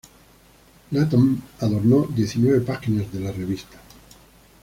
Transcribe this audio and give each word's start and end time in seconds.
Latham 0.91 1.39
adornó 1.59 2.07
diecinueve 2.09 2.61
páginas 2.61 3.13
de 3.13 3.19
la 3.19 3.31
revista. 3.31 3.77